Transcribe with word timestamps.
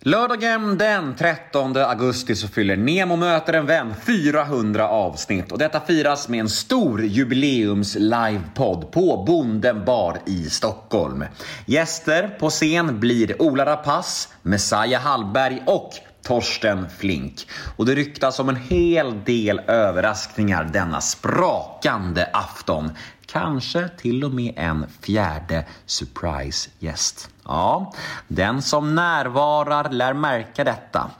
Lördagen 0.00 0.78
den 0.78 1.14
13 1.16 1.76
augusti 1.76 2.36
så 2.36 2.48
fyller 2.48 2.76
Nemo 2.76 3.16
möter 3.16 3.52
en 3.52 3.66
vän 3.66 3.94
400 4.06 4.88
avsnitt 4.88 5.52
och 5.52 5.58
detta 5.58 5.80
firas 5.80 6.28
med 6.28 6.40
en 6.40 6.48
stor 6.48 7.04
jubileums 7.04 7.94
livepodd 7.94 8.92
på 8.92 9.24
Bonden 9.26 9.84
bar 9.84 10.18
i 10.26 10.50
Stockholm. 10.50 11.24
Gäster 11.66 12.28
på 12.28 12.50
scen 12.50 13.00
blir 13.00 13.42
Ola 13.42 13.66
Rapace, 13.66 14.28
Messiah 14.42 15.02
Hallberg 15.02 15.62
och 15.66 15.90
Torsten 16.22 16.86
Flink. 16.98 17.48
Och 17.76 17.86
det 17.86 17.94
ryktas 17.94 18.40
om 18.40 18.48
en 18.48 18.56
hel 18.56 19.24
del 19.24 19.58
överraskningar 19.58 20.64
denna 20.72 21.00
sprakande 21.00 22.30
afton. 22.32 22.90
Kanske 23.26 23.88
till 23.88 24.24
och 24.24 24.30
med 24.30 24.54
en 24.56 24.86
fjärde 25.00 25.64
surprise-gäst. 25.86 27.30
Ja, 27.44 27.92
den 28.28 28.62
som 28.62 28.94
närvarar 28.94 29.90
lär 29.90 30.12
märka 30.12 30.64
detta. 30.64 31.10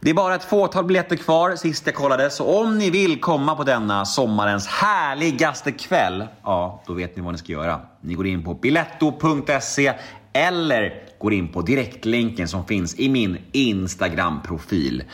Det 0.00 0.10
är 0.10 0.14
bara 0.14 0.34
ett 0.34 0.44
fåtal 0.44 0.84
biljetter 0.84 1.16
kvar 1.16 1.56
sist 1.56 1.86
jag 1.86 1.94
kollade, 1.94 2.30
så 2.30 2.60
om 2.60 2.78
ni 2.78 2.90
vill 2.90 3.20
komma 3.20 3.54
på 3.56 3.64
denna 3.64 4.04
sommarens 4.04 4.66
härligaste 4.66 5.72
kväll, 5.72 6.24
ja, 6.42 6.82
då 6.86 6.92
vet 6.92 7.16
ni 7.16 7.22
vad 7.22 7.32
ni 7.32 7.38
ska 7.38 7.52
göra. 7.52 7.80
Ni 8.00 8.14
går 8.14 8.26
in 8.26 8.44
på 8.44 8.54
biletto.se 8.54 9.92
eller 10.32 11.02
går 11.22 11.32
in 11.32 11.48
på 11.48 11.62
direktlänken 11.62 12.48
som 12.48 12.66
finns 12.66 12.98
i 12.98 13.08
min 13.08 13.38
Instagram-profil. 13.52 15.04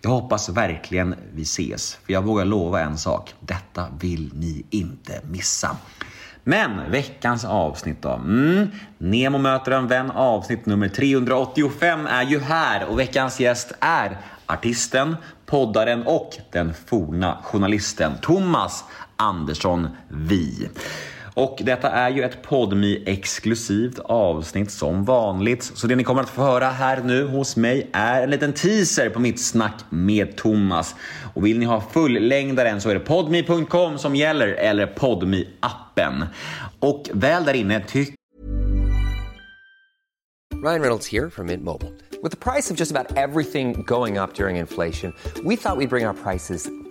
Jag 0.00 0.10
hoppas 0.10 0.48
verkligen 0.48 1.14
vi 1.34 1.42
ses, 1.42 1.98
för 2.06 2.12
jag 2.12 2.22
vågar 2.22 2.44
lova 2.44 2.80
en 2.80 2.98
sak. 2.98 3.34
Detta 3.40 3.86
vill 4.00 4.30
ni 4.34 4.64
inte 4.70 5.20
missa. 5.30 5.76
Men 6.44 6.90
veckans 6.90 7.44
avsnitt 7.44 8.02
då? 8.02 8.12
Mm. 8.12 8.68
Nemo 8.98 9.38
möter 9.38 9.72
en 9.72 9.88
vän 9.88 10.10
avsnitt 10.10 10.66
nummer 10.66 10.88
385 10.88 12.06
är 12.06 12.22
ju 12.22 12.40
här 12.40 12.86
och 12.88 12.98
veckans 12.98 13.40
gäst 13.40 13.72
är 13.80 14.18
artisten, 14.46 15.16
poddaren 15.46 16.02
och 16.06 16.36
den 16.52 16.74
forna 16.86 17.38
journalisten 17.42 18.12
Thomas 18.22 18.84
Andersson 19.16 19.88
Vi. 20.08 20.68
Och 21.38 21.58
detta 21.62 21.90
är 21.90 22.10
ju 22.10 22.22
ett 22.22 22.42
podmi 22.42 23.02
exklusivt 23.06 23.98
avsnitt 23.98 24.70
som 24.70 25.04
vanligt. 25.04 25.62
Så 25.62 25.86
det 25.86 25.96
ni 25.96 26.04
kommer 26.04 26.22
att 26.22 26.30
få 26.30 26.42
höra 26.42 26.68
här 26.68 27.02
nu 27.02 27.26
hos 27.26 27.56
mig 27.56 27.90
är 27.92 28.22
en 28.22 28.30
liten 28.30 28.52
teaser 28.52 29.10
på 29.10 29.20
mitt 29.20 29.40
snack 29.40 29.84
med 29.90 30.36
Thomas. 30.36 30.94
Och 31.34 31.46
vill 31.46 31.58
ni 31.58 31.64
ha 31.64 31.80
fullängdaren 31.80 32.80
så 32.80 32.90
är 32.90 32.94
det 32.94 33.00
podmi.com 33.00 33.98
som 33.98 34.16
gäller 34.16 34.48
eller 34.48 34.86
podmi 34.86 35.48
appen 35.60 36.24
Och 36.80 37.10
väl 37.12 37.44
där 37.44 37.54
inne 37.54 37.80
tycker 37.80 38.14
Ryan 40.64 40.80
Reynolds 40.80 41.12
här 41.12 41.30
från 41.30 41.46
Mint 41.46 41.64
Mobile. 41.64 41.92
priset 42.40 42.76
på 42.76 42.80
nästan 42.80 43.06
allt 43.16 43.46
som 43.52 43.82
går 43.82 44.22
upp 44.22 44.40
under 44.40 44.60
inflationen, 44.60 45.12
trodde 45.34 45.48
vi 45.48 45.54
att 45.64 45.78
vi 45.78 45.86
skulle 45.86 45.88
bring 45.88 46.06
våra 46.06 46.14
priser 46.14 46.87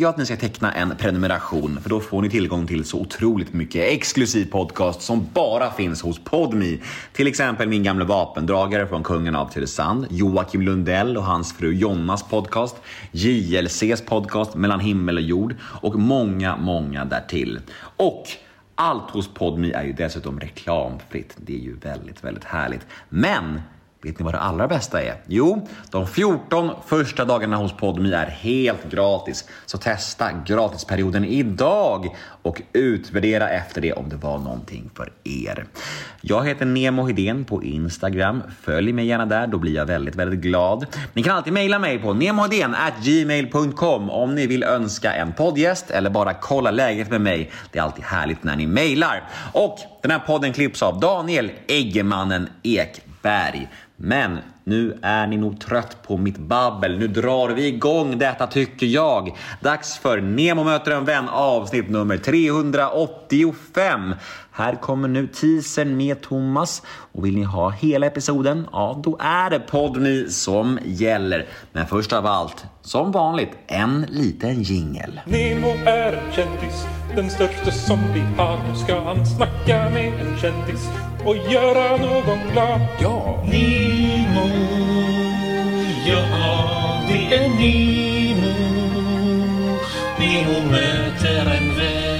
jag 0.00 0.08
att 0.08 0.16
ni 0.16 0.26
ska 0.26 0.36
teckna 0.36 0.72
en 0.72 0.96
prenumeration 0.98 1.78
för 1.82 1.90
då 1.90 2.00
får 2.00 2.22
ni 2.22 2.30
tillgång 2.30 2.66
till 2.66 2.84
så 2.84 3.00
otroligt 3.00 3.52
mycket 3.52 3.92
exklusiv 3.92 4.50
podcast 4.50 5.02
som 5.02 5.28
bara 5.34 5.70
finns 5.70 6.02
hos 6.02 6.18
Podmi. 6.24 6.80
Till 7.12 7.26
exempel 7.26 7.68
min 7.68 7.82
gamla 7.82 8.04
vapendragare 8.04 8.86
från 8.86 9.02
Kungen 9.02 9.36
av 9.36 9.48
Tylösand, 9.48 10.06
Joakim 10.10 10.62
Lundell 10.62 11.16
och 11.16 11.22
hans 11.22 11.52
fru 11.52 11.74
Jonnas 11.74 12.22
podcast, 12.22 12.76
JLCs 13.12 14.02
podcast 14.06 14.54
Mellan 14.54 14.80
himmel 14.80 15.16
och 15.16 15.22
jord 15.22 15.54
och 15.62 15.98
många, 15.98 16.56
många 16.56 17.04
därtill. 17.04 17.60
Och 17.96 18.24
allt 18.74 19.10
hos 19.10 19.34
Podmi 19.34 19.72
är 19.72 19.84
ju 19.84 19.92
dessutom 19.92 20.40
reklamfritt. 20.40 21.36
Det 21.36 21.54
är 21.54 21.60
ju 21.60 21.76
väldigt, 21.76 22.24
väldigt 22.24 22.44
härligt. 22.44 22.86
Men 23.08 23.60
Vet 24.06 24.18
ni 24.18 24.24
vad 24.24 24.34
det 24.34 24.38
allra 24.38 24.68
bästa 24.68 25.02
är? 25.02 25.14
Jo, 25.26 25.68
de 25.90 26.06
14 26.06 26.70
första 26.86 27.24
dagarna 27.24 27.56
hos 27.56 27.72
Podmi 27.72 28.12
är 28.12 28.26
helt 28.26 28.90
gratis. 28.90 29.48
Så 29.66 29.78
testa 29.78 30.30
gratisperioden 30.46 31.24
idag 31.24 32.16
och 32.42 32.62
utvärdera 32.72 33.48
efter 33.48 33.80
det 33.80 33.92
om 33.92 34.08
det 34.08 34.16
var 34.16 34.38
någonting 34.38 34.90
för 34.94 35.12
er. 35.24 35.66
Jag 36.20 36.46
heter 36.46 36.66
Nemo 36.66 37.06
Hedén 37.06 37.44
på 37.44 37.64
Instagram. 37.64 38.42
Följ 38.62 38.92
mig 38.92 39.06
gärna 39.06 39.26
där, 39.26 39.46
då 39.46 39.58
blir 39.58 39.74
jag 39.74 39.86
väldigt, 39.86 40.14
väldigt 40.14 40.40
glad. 40.40 40.86
Ni 41.12 41.22
kan 41.22 41.36
alltid 41.36 41.52
mejla 41.52 41.78
mig 41.78 41.98
på 41.98 42.12
gmail.com 43.02 44.10
om 44.10 44.34
ni 44.34 44.46
vill 44.46 44.62
önska 44.62 45.12
en 45.12 45.32
poddgäst 45.32 45.90
eller 45.90 46.10
bara 46.10 46.34
kolla 46.34 46.70
läget 46.70 47.10
med 47.10 47.20
mig. 47.20 47.50
Det 47.72 47.78
är 47.78 47.82
alltid 47.82 48.04
härligt 48.04 48.44
när 48.44 48.56
ni 48.56 48.66
mejlar. 48.66 49.22
Och 49.52 49.78
den 50.02 50.10
här 50.10 50.18
podden 50.18 50.52
klipps 50.52 50.82
av 50.82 51.00
Daniel 51.00 51.50
Eggemannen 51.66 52.48
Berg. 53.26 53.68
Men 53.96 54.38
nu 54.64 54.98
är 55.02 55.26
ni 55.26 55.36
nog 55.36 55.60
trött 55.60 56.02
på 56.02 56.16
mitt 56.16 56.38
babbel. 56.38 56.98
Nu 56.98 57.08
drar 57.08 57.48
vi 57.48 57.66
igång 57.66 58.18
detta 58.18 58.46
tycker 58.46 58.86
jag. 58.86 59.36
Dags 59.60 59.98
för 59.98 60.20
Nemo 60.20 60.64
möter 60.64 60.90
en 60.90 61.04
vän 61.04 61.28
avsnitt 61.28 61.90
nummer 61.90 62.16
385. 62.16 64.14
Här 64.50 64.74
kommer 64.74 65.08
nu 65.08 65.26
teasern 65.26 65.96
med 65.96 66.20
Thomas 66.20 66.82
och 67.12 67.26
vill 67.26 67.34
ni 67.34 67.42
ha 67.42 67.70
hela 67.70 68.06
episoden, 68.06 68.68
ja 68.72 69.00
då 69.04 69.16
är 69.20 69.50
det 69.50 69.58
Podmi 69.58 70.26
som 70.28 70.78
gäller. 70.84 71.46
Men 71.72 71.86
först 71.86 72.12
av 72.12 72.26
allt, 72.26 72.64
som 72.82 73.12
vanligt, 73.12 73.50
en 73.66 74.06
liten 74.08 74.62
jingel. 74.62 75.20
Nemo 75.24 75.68
är 75.86 76.12
en 76.12 76.32
kändis, 76.32 76.86
den 77.16 77.30
största 77.30 77.70
som 77.70 77.98
vi 78.14 78.20
har. 78.20 78.68
Nu 78.68 78.74
ska 78.74 79.00
han 79.00 79.26
snacka 79.26 79.90
med 79.90 80.20
en 80.20 80.38
kändis 80.38 80.88
och 81.24 81.36
göra 81.36 81.96
någon 81.96 82.38
glad. 82.52 82.80
Ja! 83.00 83.44
Nemo, 83.44 84.48
ja 86.06 86.22
det 87.08 87.34
är 87.34 87.48
Nemo. 87.48 88.52
Nemo 90.18 90.70
möter 90.70 91.46
en 91.56 91.76
vän. 91.76 92.16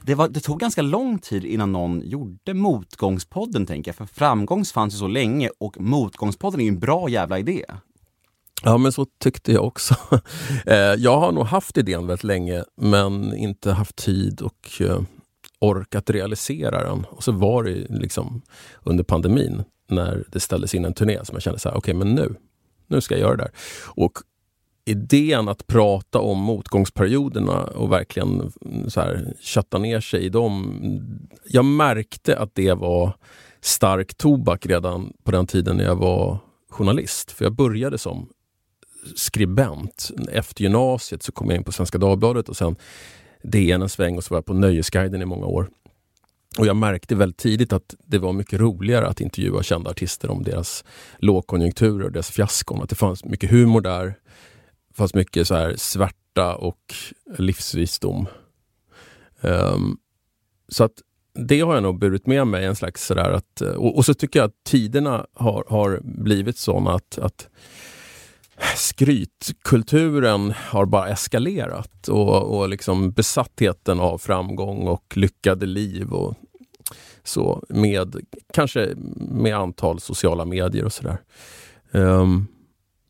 Det, 0.00 0.14
var, 0.14 0.28
det 0.28 0.40
tog 0.40 0.60
ganska 0.60 0.82
lång 0.82 1.18
tid 1.18 1.44
innan 1.44 1.72
någon 1.72 2.02
gjorde 2.04 2.54
Motgångspodden, 2.54 3.66
tänker 3.66 3.88
jag. 3.88 3.96
För 3.96 4.06
framgångs 4.06 4.72
fanns 4.72 4.94
ju 4.94 4.98
så 4.98 5.08
länge 5.08 5.50
och 5.60 5.80
Motgångspodden 5.80 6.60
är 6.60 6.64
ju 6.64 6.68
en 6.68 6.80
bra 6.80 7.08
jävla 7.08 7.38
idé. 7.38 7.64
Ja, 8.62 8.78
men 8.78 8.92
så 8.92 9.06
tyckte 9.18 9.52
jag 9.52 9.64
också. 9.64 9.94
Eh, 10.66 10.76
jag 10.76 11.20
har 11.20 11.32
nog 11.32 11.46
haft 11.46 11.76
idén 11.76 12.06
väldigt 12.06 12.24
länge, 12.24 12.64
men 12.76 13.36
inte 13.36 13.72
haft 13.72 13.96
tid 13.96 14.40
och 14.40 14.80
ork 14.80 15.08
orkat 15.58 16.10
realisera 16.10 16.84
den. 16.88 17.04
Och 17.04 17.24
så 17.24 17.32
var 17.32 17.64
det 17.64 17.86
liksom 17.88 18.42
under 18.82 19.04
pandemin, 19.04 19.64
när 19.88 20.24
det 20.32 20.40
ställdes 20.40 20.74
in 20.74 20.84
en 20.84 20.94
turné, 20.94 21.24
som 21.24 21.34
jag 21.34 21.42
kände 21.42 21.58
så 21.58 21.68
här, 21.68 21.76
okej, 21.76 21.94
okay, 21.96 22.04
men 22.04 22.14
nu, 22.14 22.34
nu 22.86 23.00
ska 23.00 23.14
jag 23.14 23.20
göra 23.20 23.36
det 23.36 23.42
där. 23.42 23.52
Och 23.84 24.12
idén 24.84 25.48
att 25.48 25.66
prata 25.66 26.18
om 26.18 26.38
motgångsperioderna 26.38 27.62
och 27.64 27.92
verkligen 27.92 28.52
så 28.88 29.00
här, 29.00 29.34
kötta 29.40 29.78
ner 29.78 30.00
sig 30.00 30.20
i 30.20 30.28
dem. 30.28 30.80
Jag 31.44 31.64
märkte 31.64 32.38
att 32.38 32.54
det 32.54 32.72
var 32.72 33.12
stark 33.60 34.14
tobak 34.14 34.66
redan 34.66 35.12
på 35.24 35.30
den 35.30 35.46
tiden 35.46 35.76
när 35.76 35.84
jag 35.84 35.96
var 35.96 36.38
journalist. 36.70 37.30
För 37.30 37.44
jag 37.44 37.52
började 37.52 37.98
som 37.98 38.28
skribent. 39.14 40.10
Efter 40.32 40.62
gymnasiet 40.62 41.22
så 41.22 41.32
kom 41.32 41.50
jag 41.50 41.56
in 41.56 41.64
på 41.64 41.72
Svenska 41.72 41.98
Dagbladet 41.98 42.48
och 42.48 42.56
sen 42.56 42.76
DN 43.42 43.82
en 43.82 43.88
sväng 43.88 44.16
och 44.16 44.24
så 44.24 44.34
var 44.34 44.36
jag 44.36 44.46
på 44.46 44.54
Nöjesguiden 44.54 45.22
i 45.22 45.24
många 45.24 45.46
år. 45.46 45.68
Och 46.58 46.66
jag 46.66 46.76
märkte 46.76 47.14
väldigt 47.14 47.36
tidigt 47.36 47.72
att 47.72 47.94
det 48.04 48.18
var 48.18 48.32
mycket 48.32 48.60
roligare 48.60 49.06
att 49.06 49.20
intervjua 49.20 49.62
kända 49.62 49.90
artister 49.90 50.30
om 50.30 50.42
deras 50.42 50.84
lågkonjunkturer 51.18 52.04
och 52.04 52.12
deras 52.12 52.30
fiaskon. 52.30 52.82
Att 52.82 52.88
det 52.88 52.96
fanns 52.96 53.24
mycket 53.24 53.50
humor 53.50 53.80
där. 53.80 54.04
Det 54.88 54.94
fanns 54.94 55.14
mycket 55.14 55.48
så 55.48 55.54
här 55.54 55.74
svärta 55.76 56.54
och 56.54 56.94
livsvisdom. 57.38 58.26
Um, 59.40 59.98
så 60.68 60.84
att 60.84 61.02
det 61.34 61.60
har 61.60 61.74
jag 61.74 61.82
nog 61.82 61.98
burit 61.98 62.26
med 62.26 62.46
mig. 62.46 62.64
en 62.64 62.76
slags 62.76 63.06
sådär 63.06 63.30
att, 63.30 63.60
och, 63.60 63.96
och, 63.96 64.04
så 64.04 64.14
tycker 64.14 64.38
jag 64.38 64.46
att 64.46 64.64
tiderna 64.64 65.26
har, 65.32 65.64
har 65.68 66.00
blivit 66.02 66.58
sådana 66.58 66.90
att, 66.90 67.18
att 67.18 67.48
skrytkulturen 68.76 70.54
har 70.56 70.86
bara 70.86 71.08
eskalerat 71.08 72.08
och, 72.08 72.58
och 72.58 72.68
liksom 72.68 73.12
besattheten 73.12 74.00
av 74.00 74.18
framgång 74.18 74.88
och 74.88 75.16
lyckade 75.16 75.66
liv 75.66 76.12
och 76.12 76.34
så 77.24 77.62
med 77.68 78.16
kanske 78.54 78.94
med 79.16 79.56
antal 79.56 80.00
sociala 80.00 80.44
medier 80.44 80.84
och 80.84 80.92
sådär. 80.92 81.18
Um, 81.92 82.46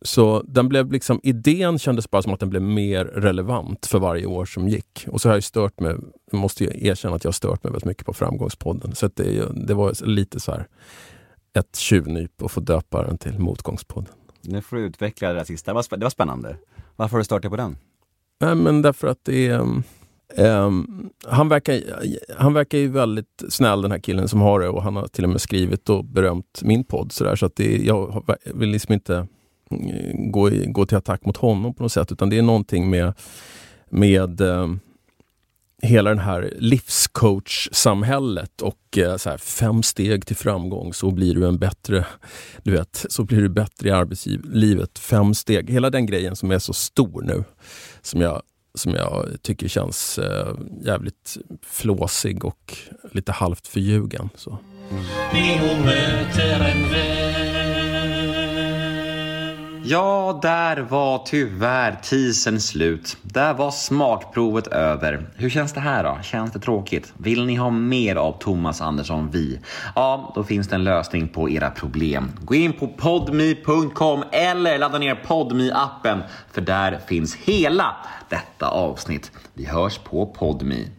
Så 0.03 0.43
den 0.47 0.69
blev 0.69 0.93
liksom, 0.93 1.21
idén 1.23 1.79
kändes 1.79 2.11
bara 2.11 2.23
som 2.23 2.33
att 2.33 2.41
den 2.41 2.51
blev 2.51 2.63
mer 2.63 3.05
relevant 3.05 3.87
för 3.87 3.99
varje 3.99 4.27
år 4.27 4.45
som 4.45 4.69
gick. 4.69 5.07
Och 5.09 5.21
så 5.21 5.29
har 5.29 5.37
jag 5.37 5.45
stört 5.45 5.81
mig, 5.81 5.95
jag 6.31 6.41
måste 6.41 6.65
ju 6.65 6.71
erkänna 6.89 7.17
att 7.17 7.25
jag 7.25 7.29
har 7.29 7.33
stört 7.33 7.65
mig 7.65 7.73
väldigt 7.73 7.85
mycket 7.85 8.07
på 8.07 8.13
Framgångspodden. 8.13 8.95
Så 8.95 9.09
det, 9.15 9.49
det 9.67 9.75
var 9.75 10.07
lite 10.07 10.41
så 10.41 10.53
här 10.53 10.67
ett 11.59 11.77
tjuvnyp 11.77 12.43
att 12.43 12.53
få 12.53 12.61
döpa 12.61 13.03
den 13.07 13.19
till 13.19 13.39
Motgångspodden. 13.39 14.15
Nu 14.43 14.61
får 14.63 14.77
du 14.77 14.83
utveckla 14.83 15.29
det 15.29 15.35
där 15.35 15.45
sista, 15.45 15.71
det 15.71 15.75
var, 15.75 15.97
det 15.97 16.05
var 16.05 16.11
spännande. 16.11 16.57
Varför 16.97 17.13
har 17.13 17.19
du 17.19 17.25
startat 17.25 17.51
på 17.51 17.57
den? 17.57 17.77
Nej, 18.41 18.55
men 18.55 18.83
därför 18.83 19.09
att 19.09 19.25
det 19.25 19.47
är... 19.47 19.61
Um, 20.37 21.11
han, 21.25 21.49
verkar, 21.49 21.81
han 22.39 22.55
verkar 22.55 22.79
ju 22.79 22.89
väldigt 22.89 23.43
snäll 23.49 23.83
den 23.83 23.91
här 23.91 23.99
killen 23.99 24.29
som 24.29 24.41
har 24.41 24.61
det 24.61 24.69
och 24.69 24.83
han 24.83 24.97
har 24.97 25.09
till 25.09 25.25
och 25.25 25.31
med 25.31 25.41
skrivit 25.41 25.89
och 25.89 26.05
berömt 26.05 26.61
min 26.63 26.85
podd. 26.85 27.13
Så, 27.13 27.25
där, 27.25 27.37
så 27.37 27.47
att 27.47 27.57
det, 27.57 27.77
jag 27.77 28.25
vill 28.45 28.69
liksom 28.69 28.95
inte 28.95 29.27
mm, 29.71 30.33
gå, 30.33 30.41
gå, 30.41 30.51
gå 30.67 30.87
till 30.87 30.97
attack 30.97 31.25
mot 31.25 31.37
honom 31.37 31.75
på 31.75 31.83
något 31.83 31.93
sätt 31.93 32.13
utan 32.13 32.31
det 32.31 32.39
är 32.39 32.43
någonting 32.43 32.91
med, 32.91 33.15
med 33.91 34.41
um, 34.41 34.81
hela 35.83 36.11
den 36.11 36.19
här 36.19 36.53
livscoach-samhället 36.59 38.63
och 38.63 38.99
eh, 38.99 39.17
så 39.17 39.31
här, 39.31 39.39
fem 39.39 39.83
steg 39.83 40.27
till 40.27 40.37
framgång 40.37 40.95
så 40.95 41.11
blir 41.11 41.35
du 41.35 41.47
en 41.47 41.59
bättre, 41.59 42.07
du 42.63 42.71
vet, 42.71 43.07
så 43.09 43.25
blir 43.25 43.41
du 43.41 43.49
bättre 43.49 43.89
i 43.89 43.93
arbetslivet. 43.93 44.99
Fem 44.99 45.35
steg, 45.35 45.71
hela 45.71 45.91
den 45.91 46.07
grejen 46.07 46.37
som 46.37 46.51
är 46.51 46.59
så 46.59 46.73
stor 46.73 47.23
nu 47.23 47.45
som 48.03 48.21
jag 48.21 48.43
som 48.75 48.95
jag 48.95 49.27
tycker 49.43 49.69
känns 49.69 50.19
eh, 50.19 50.55
jävligt 50.85 51.37
flåsig 51.63 52.45
och 52.45 52.77
lite 53.13 53.33
halvt 53.33 53.67
förljugen. 53.67 54.31
Så. 54.35 54.59
Ja, 59.91 60.39
där 60.43 60.77
var 60.77 61.19
tyvärr 61.27 61.93
teasern 62.03 62.61
slut. 62.61 63.17
Där 63.23 63.55
var 63.55 63.71
smakprovet 63.71 64.67
över. 64.67 65.27
Hur 65.37 65.51
känns 65.51 65.73
det 65.73 65.81
här 65.81 66.05
då? 66.05 66.19
Känns 66.23 66.53
det 66.53 66.59
tråkigt? 66.59 67.13
Vill 67.17 67.45
ni 67.45 67.55
ha 67.55 67.71
mer 67.71 68.17
av 68.17 68.39
Thomas 68.39 68.81
Andersson 68.81 69.31
Vi? 69.31 69.61
Ja, 69.95 70.33
då 70.35 70.45
finns 70.45 70.69
det 70.69 70.75
en 70.75 70.85
lösning 70.85 71.29
på 71.29 71.51
era 71.51 71.71
problem. 71.71 72.33
Gå 72.41 72.55
in 72.55 72.73
på 72.73 72.89
podme.com 72.89 74.25
eller 74.33 74.79
ladda 74.79 74.99
ner 74.99 75.15
podme 75.15 75.71
appen 75.73 76.23
för 76.53 76.61
där 76.61 76.99
finns 77.07 77.37
hela 77.37 77.97
detta 78.29 78.69
avsnitt. 78.69 79.33
Vi 79.55 79.65
hörs 79.65 79.99
på 79.99 80.27
podme. 80.27 80.98